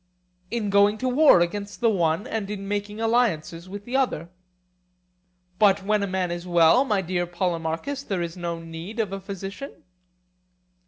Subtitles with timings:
[0.49, 4.29] In going to war against the one and in making alliances with the other.
[5.59, 9.21] But when a man is well, my dear Polemarchus, there is no need of a
[9.21, 9.83] physician?